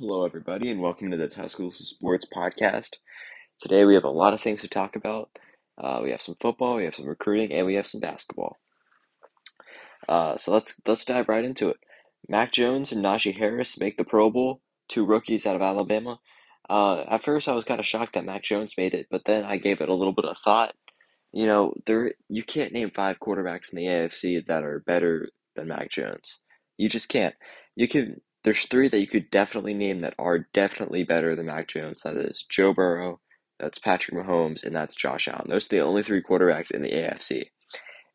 Hello, 0.00 0.24
everybody, 0.24 0.70
and 0.70 0.80
welcome 0.80 1.12
to 1.12 1.16
the 1.16 1.28
Tuscaloosa 1.28 1.84
Sports 1.84 2.26
Podcast. 2.26 2.96
Today 3.60 3.84
we 3.84 3.94
have 3.94 4.02
a 4.02 4.10
lot 4.10 4.34
of 4.34 4.40
things 4.40 4.60
to 4.62 4.68
talk 4.68 4.96
about. 4.96 5.30
Uh, 5.78 6.00
we 6.02 6.10
have 6.10 6.20
some 6.20 6.34
football, 6.40 6.74
we 6.74 6.84
have 6.84 6.96
some 6.96 7.06
recruiting, 7.06 7.52
and 7.52 7.64
we 7.64 7.76
have 7.76 7.86
some 7.86 8.00
basketball. 8.00 8.58
Uh, 10.08 10.36
so 10.36 10.50
let's 10.50 10.80
let's 10.84 11.04
dive 11.04 11.28
right 11.28 11.44
into 11.44 11.68
it. 11.68 11.76
Mac 12.28 12.50
Jones 12.50 12.90
and 12.90 13.04
Najee 13.04 13.36
Harris 13.36 13.78
make 13.78 13.96
the 13.96 14.02
Pro 14.02 14.30
Bowl, 14.30 14.62
two 14.88 15.06
rookies 15.06 15.46
out 15.46 15.54
of 15.54 15.62
Alabama. 15.62 16.18
Uh, 16.68 17.02
at 17.02 17.22
first, 17.22 17.46
I 17.46 17.54
was 17.54 17.64
kind 17.64 17.78
of 17.78 17.86
shocked 17.86 18.14
that 18.14 18.24
Mac 18.24 18.42
Jones 18.42 18.74
made 18.76 18.94
it, 18.94 19.06
but 19.12 19.26
then 19.26 19.44
I 19.44 19.58
gave 19.58 19.80
it 19.80 19.88
a 19.88 19.94
little 19.94 20.12
bit 20.12 20.24
of 20.24 20.36
thought. 20.38 20.74
You 21.30 21.46
know, 21.46 21.72
there 21.86 22.14
you 22.28 22.42
can't 22.42 22.72
name 22.72 22.90
five 22.90 23.20
quarterbacks 23.20 23.72
in 23.72 23.76
the 23.76 23.86
AFC 23.86 24.44
that 24.44 24.64
are 24.64 24.82
better 24.84 25.28
than 25.54 25.68
Mac 25.68 25.88
Jones. 25.92 26.40
You 26.76 26.88
just 26.88 27.08
can't. 27.08 27.36
You 27.76 27.86
can 27.86 28.20
there's 28.44 28.66
three 28.66 28.88
that 28.88 29.00
you 29.00 29.06
could 29.06 29.30
definitely 29.30 29.74
name 29.74 30.00
that 30.00 30.14
are 30.18 30.46
definitely 30.52 31.02
better 31.02 31.34
than 31.34 31.46
Mac 31.46 31.68
Jones. 31.68 32.02
That 32.02 32.16
is 32.16 32.44
Joe 32.48 32.74
Burrow, 32.74 33.20
that's 33.58 33.78
Patrick 33.78 34.16
Mahomes, 34.16 34.62
and 34.62 34.76
that's 34.76 34.94
Josh 34.94 35.26
Allen. 35.26 35.46
Those 35.48 35.66
are 35.66 35.76
the 35.76 35.80
only 35.80 36.02
three 36.02 36.22
quarterbacks 36.22 36.70
in 36.70 36.82
the 36.82 36.90
AFC. 36.90 37.46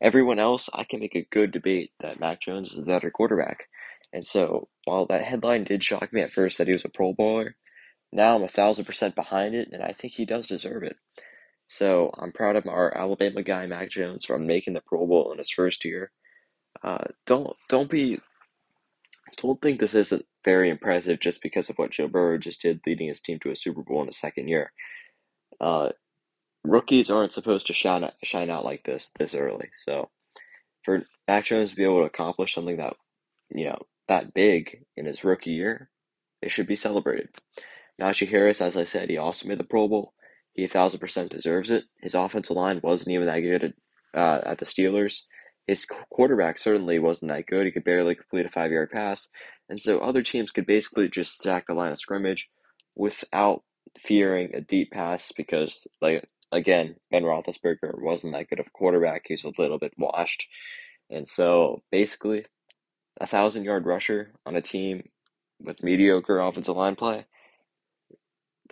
Everyone 0.00 0.38
else, 0.38 0.70
I 0.72 0.84
can 0.84 1.00
make 1.00 1.14
a 1.14 1.26
good 1.30 1.50
debate 1.50 1.90
that 2.00 2.20
Mac 2.20 2.40
Jones 2.40 2.72
is 2.72 2.78
a 2.78 2.82
better 2.82 3.10
quarterback. 3.10 3.66
And 4.12 4.24
so, 4.24 4.68
while 4.84 5.06
that 5.06 5.24
headline 5.24 5.64
did 5.64 5.84
shock 5.84 6.12
me 6.12 6.22
at 6.22 6.32
first 6.32 6.58
that 6.58 6.66
he 6.66 6.72
was 6.72 6.84
a 6.84 6.88
Pro 6.88 7.12
Bowler, 7.12 7.56
now 8.12 8.36
I'm 8.36 8.42
a 8.42 8.48
thousand 8.48 8.86
percent 8.86 9.14
behind 9.14 9.54
it, 9.54 9.68
and 9.72 9.82
I 9.82 9.92
think 9.92 10.14
he 10.14 10.24
does 10.24 10.46
deserve 10.46 10.82
it. 10.82 10.96
So 11.68 12.10
I'm 12.18 12.32
proud 12.32 12.56
of 12.56 12.66
our 12.66 12.96
Alabama 12.96 13.42
guy 13.42 13.66
Mac 13.66 13.90
Jones 13.90 14.24
for 14.24 14.38
making 14.38 14.74
the 14.74 14.80
Pro 14.80 15.06
Bowl 15.06 15.30
in 15.30 15.38
his 15.38 15.50
first 15.50 15.84
year. 15.84 16.10
Uh, 16.82 17.04
don't 17.26 17.54
don't 17.68 17.90
be 17.90 18.18
don't 19.36 19.60
think 19.60 19.80
this 19.80 19.94
isn't 19.94 20.24
very 20.44 20.70
impressive 20.70 21.20
just 21.20 21.42
because 21.42 21.70
of 21.70 21.76
what 21.76 21.90
Joe 21.90 22.08
Burrow 22.08 22.38
just 22.38 22.62
did, 22.62 22.80
leading 22.86 23.08
his 23.08 23.20
team 23.20 23.38
to 23.40 23.50
a 23.50 23.56
Super 23.56 23.82
Bowl 23.82 24.00
in 24.00 24.06
his 24.06 24.18
second 24.18 24.48
year. 24.48 24.72
Uh, 25.60 25.90
rookies 26.64 27.10
aren't 27.10 27.32
supposed 27.32 27.66
to 27.66 27.72
shine 27.72 28.04
out, 28.04 28.14
shine 28.22 28.50
out 28.50 28.64
like 28.64 28.84
this 28.84 29.10
this 29.18 29.34
early. 29.34 29.70
So 29.72 30.10
for 30.82 31.04
Mac 31.28 31.44
Jones 31.44 31.70
to 31.70 31.76
be 31.76 31.84
able 31.84 32.00
to 32.00 32.06
accomplish 32.06 32.54
something 32.54 32.76
that 32.78 32.94
you 33.50 33.66
know 33.66 33.78
that 34.08 34.34
big 34.34 34.84
in 34.96 35.06
his 35.06 35.24
rookie 35.24 35.52
year, 35.52 35.90
it 36.42 36.50
should 36.50 36.66
be 36.66 36.76
celebrated. 36.76 37.28
Najee 38.00 38.28
Harris, 38.28 38.60
as 38.60 38.76
I 38.76 38.84
said, 38.84 39.10
he 39.10 39.18
also 39.18 39.46
made 39.46 39.58
the 39.58 39.64
Pro 39.64 39.88
Bowl. 39.88 40.14
He 40.54 40.64
a 40.64 40.68
thousand 40.68 41.00
percent 41.00 41.30
deserves 41.30 41.70
it. 41.70 41.84
His 42.00 42.14
offensive 42.14 42.56
line 42.56 42.80
wasn't 42.82 43.14
even 43.14 43.26
that 43.26 43.40
good 43.40 43.64
at, 43.64 43.74
uh, 44.14 44.40
at 44.44 44.58
the 44.58 44.64
Steelers 44.64 45.24
his 45.66 45.86
quarterback 46.10 46.58
certainly 46.58 46.98
wasn't 46.98 47.30
that 47.30 47.46
good. 47.46 47.66
He 47.66 47.72
could 47.72 47.84
barely 47.84 48.14
complete 48.14 48.46
a 48.46 48.48
five 48.48 48.70
yard 48.70 48.90
pass. 48.90 49.28
And 49.68 49.80
so 49.80 50.00
other 50.00 50.22
teams 50.22 50.50
could 50.50 50.66
basically 50.66 51.08
just 51.08 51.34
stack 51.34 51.66
the 51.66 51.74
line 51.74 51.92
of 51.92 51.98
scrimmage 51.98 52.50
without 52.96 53.62
fearing 53.98 54.54
a 54.54 54.60
deep 54.60 54.90
pass 54.90 55.32
because, 55.36 55.86
like, 56.00 56.28
again, 56.52 56.96
Ben 57.10 57.22
Roethlisberger 57.22 58.00
wasn't 58.00 58.32
that 58.32 58.48
good 58.48 58.60
of 58.60 58.66
a 58.66 58.70
quarterback. 58.70 59.26
He's 59.26 59.44
a 59.44 59.52
little 59.58 59.78
bit 59.78 59.94
washed. 59.96 60.48
And 61.08 61.28
so 61.28 61.82
basically, 61.90 62.46
a 63.20 63.26
thousand 63.26 63.64
yard 63.64 63.86
rusher 63.86 64.32
on 64.46 64.56
a 64.56 64.62
team 64.62 65.04
with 65.60 65.82
mediocre 65.82 66.40
offensive 66.40 66.76
line 66.76 66.96
play, 66.96 67.26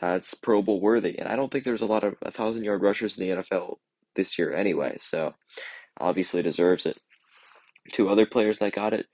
that's 0.00 0.34
Pro 0.34 0.62
Bowl 0.62 0.80
worthy. 0.80 1.18
And 1.18 1.28
I 1.28 1.36
don't 1.36 1.50
think 1.50 1.64
there's 1.64 1.82
a 1.82 1.86
lot 1.86 2.04
of 2.04 2.14
a 2.22 2.30
thousand 2.30 2.64
yard 2.64 2.82
rushers 2.82 3.18
in 3.18 3.26
the 3.26 3.42
NFL 3.42 3.76
this 4.14 4.38
year 4.38 4.54
anyway. 4.54 4.96
So 5.00 5.34
obviously 5.98 6.42
deserves 6.42 6.86
it. 6.86 6.98
Two 7.92 8.08
other 8.08 8.26
players 8.26 8.58
that 8.58 8.74
got 8.74 8.92
it, 8.92 9.06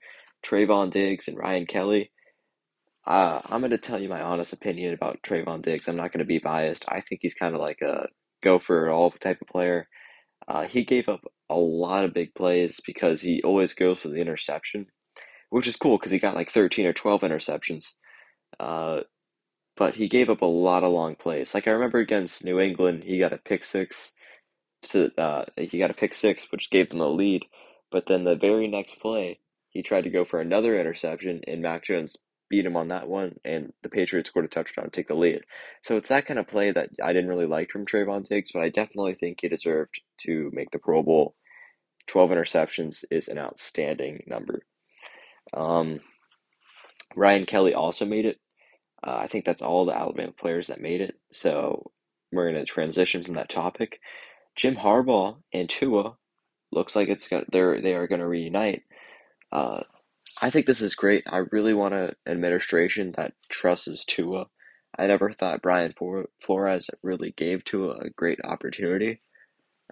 Trevon 0.45 0.91
Diggs 0.91 1.27
and 1.27 1.37
Ryan 1.37 1.65
Kelly. 1.65 2.11
Uh, 3.05 3.39
I'm 3.45 3.61
going 3.61 3.71
to 3.71 3.77
tell 3.77 3.99
you 3.99 4.09
my 4.09 4.21
honest 4.21 4.51
opinion 4.51 4.93
about 4.93 5.21
Trevon 5.21 5.61
Diggs. 5.61 5.87
I'm 5.87 5.95
not 5.95 6.11
going 6.11 6.19
to 6.19 6.25
be 6.25 6.39
biased. 6.39 6.85
I 6.87 7.01
think 7.01 7.19
he's 7.21 7.35
kind 7.35 7.53
of 7.53 7.61
like 7.61 7.81
a 7.81 8.07
go 8.41 8.59
for 8.59 8.87
it 8.87 8.91
all 8.91 9.11
type 9.11 9.41
of 9.41 9.47
player. 9.47 9.87
Uh, 10.47 10.65
he 10.65 10.83
gave 10.83 11.07
up 11.07 11.21
a 11.49 11.55
lot 11.55 12.03
of 12.03 12.13
big 12.13 12.33
plays 12.35 12.79
because 12.85 13.21
he 13.21 13.41
always 13.43 13.73
goes 13.73 13.99
for 13.99 14.09
the 14.09 14.19
interception, 14.21 14.87
which 15.49 15.67
is 15.67 15.75
cool 15.75 15.97
because 15.97 16.11
he 16.11 16.19
got 16.19 16.35
like 16.35 16.49
13 16.49 16.85
or 16.85 16.93
12 16.93 17.21
interceptions. 17.21 17.93
Uh, 18.59 19.01
but 19.77 19.95
he 19.95 20.07
gave 20.07 20.29
up 20.29 20.41
a 20.41 20.45
lot 20.45 20.83
of 20.83 20.91
long 20.91 21.15
plays. 21.15 21.53
Like 21.53 21.67
I 21.67 21.71
remember 21.71 21.99
against 21.99 22.43
New 22.43 22.59
England, 22.59 23.03
he 23.03 23.19
got 23.19 23.33
a 23.33 23.37
pick 23.37 23.63
six 23.63 24.13
to 24.89 25.11
uh, 25.19 25.45
he 25.57 25.77
got 25.77 25.91
a 25.91 25.95
pick 25.95 26.13
six, 26.13 26.51
which 26.51 26.69
gave 26.69 26.89
them 26.89 27.01
a 27.01 27.07
lead. 27.07 27.45
But 27.91 28.07
then 28.07 28.23
the 28.23 28.35
very 28.35 28.67
next 28.67 28.99
play, 28.99 29.39
he 29.69 29.81
tried 29.81 30.05
to 30.05 30.09
go 30.09 30.25
for 30.25 30.41
another 30.41 30.79
interception, 30.79 31.41
and 31.47 31.61
Mac 31.61 31.83
Jones 31.83 32.17
beat 32.49 32.65
him 32.65 32.75
on 32.75 32.89
that 32.89 33.07
one, 33.07 33.35
and 33.43 33.73
the 33.83 33.89
Patriots 33.89 34.29
scored 34.29 34.45
a 34.45 34.47
touchdown 34.47 34.85
to 34.85 34.91
take 34.91 35.07
the 35.07 35.15
lead. 35.15 35.41
So 35.83 35.97
it's 35.97 36.09
that 36.09 36.25
kind 36.25 36.39
of 36.39 36.47
play 36.47 36.71
that 36.71 36.89
I 37.03 37.13
didn't 37.13 37.29
really 37.29 37.45
like 37.45 37.71
from 37.71 37.85
Trevon 37.85 38.27
Diggs, 38.27 38.51
but 38.51 38.61
I 38.61 38.69
definitely 38.69 39.15
think 39.15 39.39
he 39.41 39.47
deserved 39.47 40.01
to 40.21 40.51
make 40.53 40.71
the 40.71 40.79
Pro 40.79 41.01
Bowl. 41.03 41.35
12 42.07 42.31
interceptions 42.31 43.03
is 43.09 43.27
an 43.27 43.39
outstanding 43.39 44.23
number. 44.27 44.61
Um, 45.53 46.01
Ryan 47.15 47.45
Kelly 47.45 47.73
also 47.73 48.05
made 48.05 48.25
it. 48.25 48.39
Uh, 49.03 49.17
I 49.21 49.27
think 49.27 49.45
that's 49.45 49.61
all 49.61 49.85
the 49.85 49.97
Alabama 49.97 50.31
players 50.31 50.67
that 50.67 50.81
made 50.81 51.01
it. 51.01 51.15
So 51.31 51.91
we're 52.31 52.51
going 52.51 52.63
to 52.63 52.71
transition 52.71 53.23
from 53.23 53.35
that 53.35 53.49
topic. 53.49 53.99
Jim 54.55 54.75
Harbaugh 54.77 55.37
and 55.53 55.69
Tua 55.69 56.17
looks 56.71 56.95
like 56.95 57.09
it's 57.09 57.27
gonna, 57.27 57.45
they're 57.51 57.81
they 57.81 57.95
are 57.95 58.07
going 58.07 58.19
to 58.19 58.27
reunite. 58.27 58.83
Uh, 59.51 59.81
I 60.41 60.49
think 60.49 60.65
this 60.65 60.81
is 60.81 60.95
great. 60.95 61.23
I 61.27 61.43
really 61.51 61.73
want 61.73 61.93
an 61.93 62.13
administration 62.27 63.13
that 63.17 63.33
trusts 63.49 64.05
Tua. 64.05 64.47
I 64.97 65.07
never 65.07 65.31
thought 65.31 65.61
Brian 65.61 65.93
Flores 66.39 66.89
really 67.03 67.31
gave 67.31 67.63
Tua 67.63 67.95
a 67.97 68.09
great 68.09 68.39
opportunity. 68.43 69.21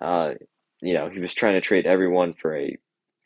Uh, 0.02 0.34
you 0.82 0.94
know, 0.94 1.10
he 1.10 1.20
was 1.20 1.34
trying 1.34 1.54
to 1.54 1.62
trade 1.62 1.86
everyone 1.86 2.34
for 2.34 2.56
a 2.56 2.78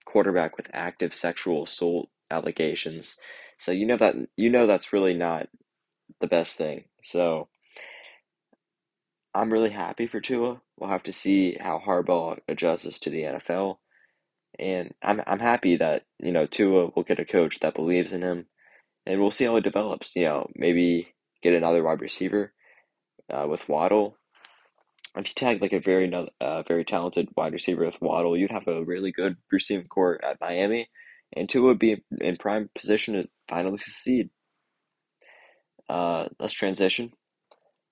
quarterback 0.06 0.58
with 0.58 0.70
active 0.74 1.14
sexual 1.14 1.64
assault 1.64 2.10
allegations. 2.30 3.18
So 3.58 3.72
you 3.72 3.86
know 3.86 3.98
that 3.98 4.16
you 4.36 4.50
know 4.50 4.68
that's 4.68 4.94
really 4.94 5.14
not 5.14 5.48
the 6.20 6.28
best 6.28 6.56
thing. 6.58 6.86
So 7.04 7.48
I'm 9.34 9.52
really 9.52 9.72
happy 9.72 10.08
for 10.08 10.20
Tua. 10.20 10.62
We'll 10.78 10.90
have 10.90 11.04
to 11.04 11.14
see 11.14 11.58
how 11.60 11.82
Harbaugh 11.86 12.40
adjusts 12.48 13.00
to 13.00 13.10
the 13.10 13.24
NFL. 13.24 13.78
And 14.60 14.94
I'm 15.04 15.22
I'm 15.26 15.40
happy 15.40 15.78
that, 15.78 16.04
you 16.20 16.32
know, 16.32 16.46
Tua 16.46 16.92
will 16.96 17.04
get 17.04 17.20
a 17.20 17.26
coach 17.26 17.60
that 17.60 17.76
believes 17.76 18.14
in 18.14 18.22
him. 18.22 18.48
And 19.06 19.20
we'll 19.22 19.32
see 19.32 19.46
how 19.46 19.56
it 19.56 19.64
develops. 19.64 20.16
You 20.16 20.26
know, 20.26 20.48
maybe 20.56 21.14
get 21.42 21.54
another 21.54 21.84
wide 21.84 22.02
receiver 22.02 22.54
uh, 23.32 23.48
with 23.50 23.68
Waddle. 23.70 24.18
If 25.16 25.30
you 25.30 25.34
tag 25.34 25.62
like 25.62 25.74
a 25.74 25.80
very 25.80 26.12
uh, 26.40 26.64
very 26.64 26.86
talented 26.86 27.30
wide 27.36 27.54
receiver 27.54 27.86
with 27.86 28.02
Waddle, 28.02 28.38
you'd 28.38 28.52
have 28.52 28.68
a 28.68 28.84
really 28.84 29.12
good 29.12 29.38
receiving 29.52 29.88
corps 29.88 30.24
at 30.24 30.40
Miami, 30.40 30.90
and 31.36 31.50
Tua 31.50 31.68
would 31.68 31.80
be 31.80 32.04
in 32.22 32.38
prime 32.38 32.70
position 32.76 33.16
to 33.16 33.28
finally 33.48 33.78
succeed. 33.78 34.30
Uh, 35.90 36.28
let's 36.40 36.54
transition. 36.54 37.14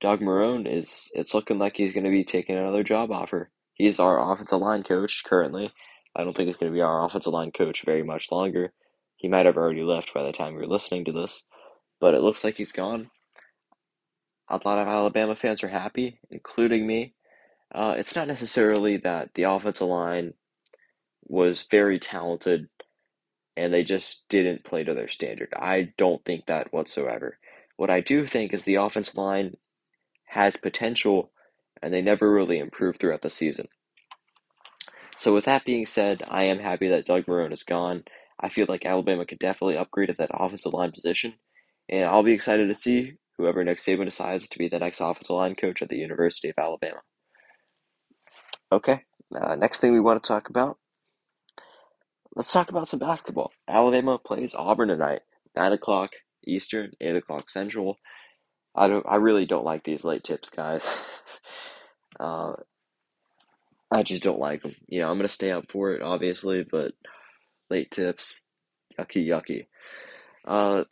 Doug 0.01 0.21
Marrone 0.21 0.67
is 0.67 1.09
it's 1.13 1.33
looking 1.33 1.57
like 1.57 1.77
he's 1.77 1.93
going 1.93 2.03
to 2.03 2.09
be 2.09 2.23
taking 2.23 2.57
another 2.57 2.83
job 2.83 3.11
offer. 3.11 3.49
He's 3.73 3.99
our 3.99 4.31
offensive 4.31 4.59
line 4.59 4.83
coach 4.83 5.23
currently. 5.25 5.71
I 6.15 6.23
don't 6.23 6.35
think 6.35 6.47
he's 6.47 6.57
going 6.57 6.71
to 6.71 6.75
be 6.75 6.81
our 6.81 7.05
offensive 7.05 7.33
line 7.33 7.51
coach 7.51 7.83
very 7.83 8.03
much 8.03 8.31
longer. 8.31 8.73
He 9.17 9.27
might 9.27 9.45
have 9.45 9.57
already 9.57 9.83
left 9.83 10.13
by 10.13 10.23
the 10.23 10.31
time 10.31 10.53
you're 10.53 10.67
listening 10.67 11.05
to 11.05 11.11
this, 11.11 11.43
but 11.99 12.13
it 12.13 12.21
looks 12.21 12.43
like 12.43 12.55
he's 12.55 12.71
gone. 12.71 13.09
A 14.49 14.61
lot 14.63 14.79
of 14.79 14.87
Alabama 14.87 15.35
fans 15.35 15.63
are 15.63 15.69
happy, 15.69 16.19
including 16.29 16.85
me. 16.85 17.15
Uh, 17.73 17.95
it's 17.97 18.15
not 18.15 18.27
necessarily 18.27 18.97
that 18.97 19.33
the 19.33 19.43
offensive 19.43 19.87
line 19.87 20.33
was 21.27 21.63
very 21.63 21.99
talented 21.99 22.69
and 23.57 23.73
they 23.73 23.83
just 23.83 24.27
didn't 24.29 24.63
play 24.63 24.83
to 24.83 24.93
their 24.93 25.07
standard. 25.07 25.53
I 25.55 25.93
don't 25.97 26.23
think 26.23 26.45
that 26.45 26.71
whatsoever. 26.73 27.39
What 27.77 27.89
I 27.89 28.01
do 28.01 28.25
think 28.25 28.53
is 28.53 28.63
the 28.63 28.75
offensive 28.75 29.17
line 29.17 29.55
has 30.35 30.57
potential, 30.57 31.31
and 31.81 31.93
they 31.93 32.01
never 32.01 32.31
really 32.31 32.59
improved 32.59 32.99
throughout 32.99 33.21
the 33.23 33.29
season. 33.29 33.67
So, 35.17 35.33
with 35.33 35.45
that 35.45 35.65
being 35.65 35.85
said, 35.85 36.23
I 36.27 36.43
am 36.43 36.59
happy 36.59 36.89
that 36.89 37.05
Doug 37.05 37.25
Marrone 37.25 37.53
is 37.53 37.63
gone. 37.63 38.03
I 38.39 38.49
feel 38.49 38.65
like 38.67 38.85
Alabama 38.85 39.25
could 39.25 39.39
definitely 39.39 39.77
upgrade 39.77 40.09
at 40.09 40.17
that 40.17 40.31
offensive 40.33 40.73
line 40.73 40.91
position, 40.91 41.35
and 41.89 42.03
I'll 42.05 42.23
be 42.23 42.33
excited 42.33 42.67
to 42.67 42.75
see 42.75 43.13
whoever 43.37 43.63
Nick 43.63 43.79
Saban 43.79 44.05
decides 44.05 44.47
to 44.49 44.57
be 44.57 44.67
the 44.67 44.79
next 44.79 44.99
offensive 44.99 45.35
line 45.35 45.55
coach 45.55 45.81
at 45.81 45.89
the 45.89 45.97
University 45.97 46.49
of 46.49 46.55
Alabama. 46.57 46.99
Okay, 48.71 49.03
uh, 49.39 49.55
next 49.55 49.79
thing 49.79 49.93
we 49.93 50.01
want 50.01 50.21
to 50.21 50.27
talk 50.27 50.49
about. 50.49 50.77
Let's 52.35 52.51
talk 52.51 52.69
about 52.69 52.89
some 52.89 52.99
basketball. 52.99 53.53
Alabama 53.69 54.19
plays 54.19 54.53
Auburn 54.53 54.89
tonight, 54.89 55.21
9 55.55 55.71
o'clock 55.71 56.11
Eastern, 56.45 56.91
8 56.99 57.15
o'clock 57.15 57.49
Central. 57.49 57.97
I 58.75 58.87
don't. 58.87 59.05
I 59.07 59.15
really 59.17 59.45
don't 59.45 59.65
like 59.65 59.83
these 59.83 60.03
late 60.03 60.23
tips, 60.23 60.49
guys. 60.49 60.85
uh, 62.19 62.53
I 63.91 64.03
just 64.03 64.23
don't 64.23 64.39
like 64.39 64.63
them. 64.63 64.75
You 64.87 65.01
know, 65.01 65.09
I'm 65.09 65.17
gonna 65.17 65.27
stay 65.27 65.51
up 65.51 65.71
for 65.71 65.93
it, 65.93 66.01
obviously, 66.01 66.65
but 66.69 66.93
late 67.69 67.91
tips, 67.91 68.45
yucky, 68.99 69.27
yucky. 69.27 69.67
Uh, 70.45 70.83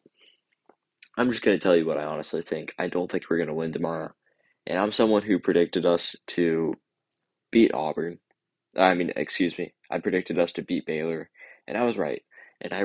I'm 1.18 1.32
just 1.32 1.44
to 1.44 1.60
tell 1.60 1.76
you 1.76 1.86
what 1.86 1.98
I 1.98 2.06
honestly 2.06 2.42
think. 2.42 2.74
I 2.80 2.88
don't 2.88 3.10
think 3.12 3.26
we're 3.30 3.38
to 3.46 3.54
win 3.54 3.72
tomorrow. 3.72 4.14
And 4.66 4.80
I'm 4.80 4.92
someone 4.92 5.22
who 5.24 5.40
predicted 5.40 5.86
us 5.86 6.16
to 6.28 6.74
beat 7.52 7.74
Auburn. 7.74 8.20
I 8.76 8.94
mean, 8.96 9.12
excuse 9.16 9.58
me. 9.58 9.74
I 9.92 10.00
predicted 10.00 10.40
us 10.40 10.54
to 10.54 10.64
beat 10.64 10.86
Baylor, 10.86 11.30
and 11.68 11.78
I 11.78 11.84
was 11.84 11.98
right. 11.98 12.24
And 12.62 12.74
I 12.74 12.82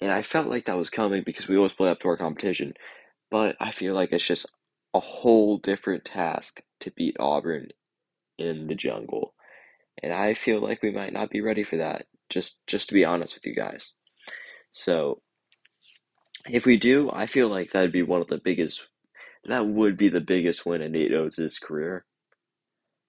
and 0.00 0.12
I 0.12 0.22
felt 0.22 0.48
like 0.48 0.66
that 0.66 0.76
was 0.76 0.90
coming 0.90 1.22
because 1.24 1.48
we 1.48 1.56
always 1.56 1.72
play 1.72 1.88
up 1.88 2.00
to 2.00 2.08
our 2.08 2.16
competition. 2.18 2.74
But 3.30 3.56
I 3.60 3.70
feel 3.70 3.94
like 3.94 4.12
it's 4.12 4.24
just 4.24 4.46
a 4.94 5.00
whole 5.00 5.58
different 5.58 6.04
task 6.04 6.62
to 6.80 6.90
beat 6.90 7.16
Auburn 7.18 7.68
in 8.38 8.66
the 8.66 8.74
jungle. 8.74 9.34
And 10.02 10.12
I 10.12 10.34
feel 10.34 10.60
like 10.60 10.82
we 10.82 10.90
might 10.90 11.12
not 11.12 11.30
be 11.30 11.40
ready 11.40 11.62
for 11.62 11.76
that. 11.78 12.06
Just 12.28 12.58
just 12.66 12.88
to 12.88 12.94
be 12.94 13.04
honest 13.04 13.34
with 13.34 13.46
you 13.46 13.54
guys. 13.54 13.94
So 14.72 15.22
if 16.48 16.66
we 16.66 16.76
do, 16.76 17.10
I 17.12 17.26
feel 17.26 17.48
like 17.48 17.72
that'd 17.72 17.92
be 17.92 18.02
one 18.02 18.20
of 18.20 18.26
the 18.26 18.38
biggest 18.38 18.86
that 19.44 19.66
would 19.66 19.96
be 19.96 20.08
the 20.08 20.20
biggest 20.20 20.66
win 20.66 20.82
in 20.82 20.92
Nate 20.92 21.14
Oats' 21.14 21.58
career. 21.58 22.04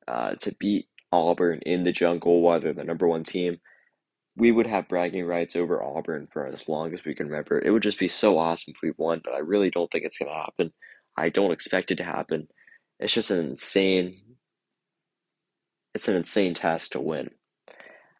Uh, 0.07 0.35
to 0.35 0.55
beat 0.59 0.87
Auburn 1.11 1.59
in 1.65 1.83
the 1.83 1.91
jungle 1.91 2.41
while 2.41 2.59
they're 2.59 2.73
the 2.73 2.83
number 2.83 3.07
one 3.07 3.23
team. 3.23 3.59
We 4.37 4.51
would 4.51 4.67
have 4.67 4.87
bragging 4.87 5.25
rights 5.25 5.55
over 5.55 5.83
Auburn 5.83 6.27
for 6.31 6.45
as 6.45 6.69
long 6.69 6.93
as 6.93 7.03
we 7.03 7.15
can 7.15 7.27
remember. 7.27 7.59
It 7.59 7.71
would 7.71 7.83
just 7.83 7.99
be 7.99 8.07
so 8.07 8.37
awesome 8.37 8.73
if 8.75 8.81
we 8.83 8.93
won, 8.97 9.21
but 9.23 9.33
I 9.33 9.39
really 9.39 9.71
don't 9.71 9.91
think 9.91 10.05
it's 10.05 10.19
going 10.19 10.31
to 10.31 10.37
happen. 10.37 10.73
I 11.17 11.29
don't 11.29 11.51
expect 11.51 11.91
it 11.91 11.95
to 11.97 12.03
happen. 12.03 12.47
It's 12.99 13.13
just 13.13 13.31
an 13.31 13.39
insane 13.39 14.21
it's 15.95 16.07
an 16.07 16.15
insane 16.15 16.53
task 16.53 16.91
to 16.91 17.01
win. 17.01 17.31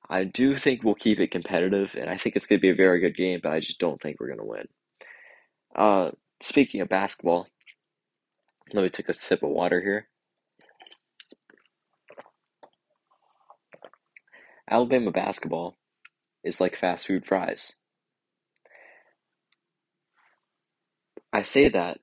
I 0.10 0.24
do 0.24 0.58
think 0.58 0.84
we'll 0.84 0.96
keep 0.96 1.20
it 1.20 1.30
competitive, 1.30 1.96
and 1.96 2.10
I 2.10 2.18
think 2.18 2.36
it's 2.36 2.48
going 2.48 2.58
to 2.60 2.62
be 2.62 2.72
a 2.72 2.76
very 2.76 3.00
good 3.00 3.16
game, 3.16 3.40
but 3.44 3.52
I 3.52 3.60
just 3.60 3.80
don't 3.80 4.02
think 4.02 4.20
we're 4.20 4.34
going 4.34 4.40
to 4.40 4.46
win. 4.46 4.68
Uh, 5.76 6.12
speaking 6.40 6.82
of 6.82 6.90
basketball, 6.90 7.48
let 8.74 8.82
me 8.82 8.90
take 8.90 9.10
a 9.10 9.14
sip 9.14 9.44
of 9.44 9.50
water 9.50 9.80
here. 9.82 10.08
Alabama 14.70 15.12
basketball 15.12 15.78
is 16.44 16.62
like 16.62 16.76
fast 16.76 17.08
food 17.08 17.26
fries. 17.26 17.76
I 21.34 21.42
say 21.42 21.70
that 21.70 22.00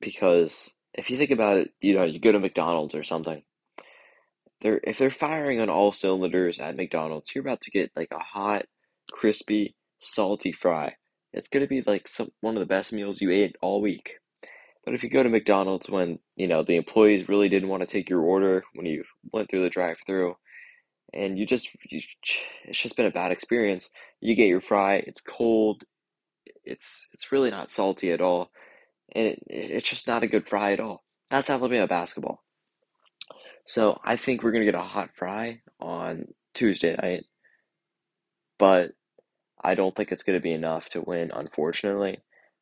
because 0.00 0.70
if 0.94 1.10
you 1.10 1.16
think 1.16 1.30
about 1.30 1.56
it, 1.58 1.70
you 1.80 1.94
know, 1.94 2.04
you 2.04 2.20
go 2.20 2.32
to 2.32 2.38
McDonald's 2.38 2.94
or 2.94 3.02
something. 3.02 3.42
They're 4.60 4.80
if 4.84 4.98
they're 4.98 5.10
firing 5.10 5.60
on 5.60 5.68
all 5.68 5.92
cylinders 5.92 6.60
at 6.60 6.76
McDonald's, 6.76 7.34
you're 7.34 7.42
about 7.42 7.60
to 7.62 7.70
get 7.70 7.90
like 7.96 8.12
a 8.12 8.18
hot, 8.18 8.66
crispy, 9.12 9.74
salty 10.00 10.52
fry. 10.52 10.94
It's 11.32 11.48
gonna 11.48 11.66
be 11.66 11.82
like 11.82 12.08
some 12.08 12.30
one 12.40 12.54
of 12.54 12.60
the 12.60 12.66
best 12.66 12.92
meals 12.92 13.20
you 13.20 13.30
ate 13.30 13.56
all 13.60 13.82
week. 13.82 14.14
But 14.84 14.94
if 14.94 15.02
you 15.02 15.10
go 15.10 15.22
to 15.22 15.30
McDonald's 15.30 15.90
when, 15.90 16.18
you 16.36 16.46
know, 16.46 16.62
the 16.62 16.76
employees 16.76 17.28
really 17.28 17.48
didn't 17.48 17.70
want 17.70 17.80
to 17.80 17.86
take 17.86 18.10
your 18.10 18.20
order 18.20 18.62
when 18.74 18.86
you 18.86 19.04
went 19.32 19.48
through 19.50 19.62
the 19.62 19.70
drive-through 19.70 20.36
and 21.14 21.38
you 21.38 21.46
just 21.46 21.70
you, 21.90 22.00
it's 22.64 22.80
just 22.80 22.96
been 22.96 23.06
a 23.06 23.10
bad 23.10 23.32
experience. 23.32 23.90
You 24.20 24.34
get 24.34 24.48
your 24.48 24.60
fry, 24.60 24.96
it's 24.96 25.20
cold, 25.20 25.84
it's 26.64 27.08
it's 27.12 27.32
really 27.32 27.50
not 27.50 27.70
salty 27.70 28.12
at 28.12 28.20
all, 28.20 28.50
and 29.14 29.26
it, 29.26 29.38
it's 29.46 29.88
just 29.88 30.08
not 30.08 30.22
a 30.22 30.28
good 30.28 30.48
fry 30.48 30.72
at 30.72 30.80
all. 30.80 31.04
That's 31.30 31.50
Alabama 31.50 31.86
basketball. 31.86 32.42
So 33.66 34.00
I 34.04 34.16
think 34.16 34.42
we're 34.42 34.52
gonna 34.52 34.64
get 34.64 34.74
a 34.74 34.80
hot 34.80 35.10
fry 35.14 35.62
on 35.80 36.26
Tuesday 36.54 36.96
night, 37.00 37.24
but 38.58 38.92
I 39.62 39.74
don't 39.74 39.94
think 39.94 40.12
it's 40.12 40.22
gonna 40.22 40.40
be 40.40 40.52
enough 40.52 40.88
to 40.90 41.00
win, 41.00 41.30
unfortunately. 41.32 42.18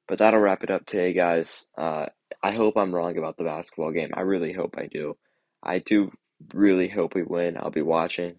But 0.09 0.19
that'll 0.19 0.41
wrap 0.41 0.63
it 0.63 0.71
up 0.71 0.85
today, 0.85 1.13
guys. 1.13 1.69
Uh, 1.77 2.07
I 2.43 2.53
hope 2.53 2.77
I'm 2.77 2.95
wrong 2.95 3.17
about 3.17 3.37
the 3.37 3.45
basketball 3.45 3.93
game. 3.93 4.11
I 4.15 4.23
really 4.23 4.53
hope 4.53 4.75
I 4.77 4.87
do. 4.87 5.17
I 5.63 5.79
do 5.79 6.13
really 6.53 6.89
hope 6.89 7.15
we 7.15 7.23
win. 7.23 7.57
I'll 7.57 7.71
be 7.71 7.83
watching. 7.83 8.37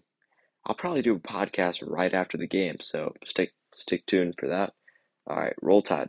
I'll 0.66 0.74
probably 0.74 1.02
do 1.02 1.14
a 1.14 1.20
podcast 1.20 1.82
right 1.86 2.12
after 2.12 2.38
the 2.38 2.46
game, 2.46 2.76
so 2.80 3.14
stick 3.24 3.52
stick 3.72 4.06
tuned 4.06 4.34
for 4.38 4.48
that. 4.48 4.72
All 5.26 5.36
right, 5.36 5.54
roll 5.62 5.82
tide. 5.82 6.08